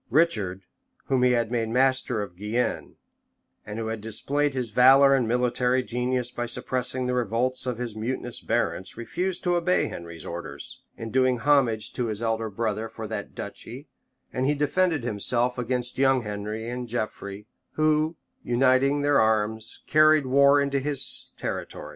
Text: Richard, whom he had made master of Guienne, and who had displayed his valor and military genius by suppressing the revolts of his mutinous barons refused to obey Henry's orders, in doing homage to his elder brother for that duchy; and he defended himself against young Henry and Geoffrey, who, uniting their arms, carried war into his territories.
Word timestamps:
Richard, 0.09 0.63
whom 1.09 1.21
he 1.21 1.33
had 1.33 1.51
made 1.51 1.69
master 1.69 2.23
of 2.23 2.35
Guienne, 2.35 2.95
and 3.67 3.77
who 3.77 3.85
had 3.89 4.01
displayed 4.01 4.55
his 4.55 4.71
valor 4.71 5.13
and 5.15 5.27
military 5.27 5.83
genius 5.83 6.31
by 6.31 6.47
suppressing 6.47 7.05
the 7.05 7.13
revolts 7.13 7.67
of 7.67 7.77
his 7.77 7.95
mutinous 7.95 8.39
barons 8.39 8.97
refused 8.97 9.43
to 9.43 9.55
obey 9.55 9.89
Henry's 9.89 10.25
orders, 10.25 10.81
in 10.97 11.11
doing 11.11 11.37
homage 11.37 11.93
to 11.93 12.07
his 12.07 12.19
elder 12.19 12.49
brother 12.49 12.89
for 12.89 13.05
that 13.05 13.35
duchy; 13.35 13.85
and 14.33 14.47
he 14.47 14.55
defended 14.55 15.03
himself 15.03 15.59
against 15.59 15.99
young 15.99 16.23
Henry 16.23 16.67
and 16.67 16.87
Geoffrey, 16.87 17.45
who, 17.73 18.15
uniting 18.43 19.01
their 19.01 19.21
arms, 19.21 19.83
carried 19.85 20.25
war 20.25 20.59
into 20.59 20.79
his 20.79 21.31
territories. 21.37 21.89